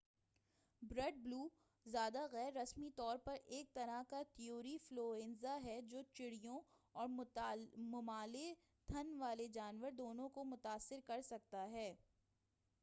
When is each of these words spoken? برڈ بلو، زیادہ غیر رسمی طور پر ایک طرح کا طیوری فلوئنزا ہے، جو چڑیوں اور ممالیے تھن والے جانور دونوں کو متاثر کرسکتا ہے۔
برڈ 0.81 1.17
بلو، 1.23 1.41
زیادہ 1.85 2.25
غیر 2.31 2.53
رسمی 2.53 2.89
طور 2.95 3.17
پر 3.17 3.35
ایک 3.47 3.73
طرح 3.73 4.01
کا 4.09 4.21
طیوری 4.35 4.77
فلوئنزا 4.87 5.57
ہے، 5.63 5.79
جو 5.81 6.01
چڑیوں 6.13 6.59
اور 6.95 7.07
ممالیے 7.91 8.53
تھن 8.89 9.15
والے 9.19 9.47
جانور 9.53 9.91
دونوں 9.91 10.29
کو 10.29 10.43
متاثر 10.43 10.99
کرسکتا 11.05 11.69
ہے۔ 11.71 11.93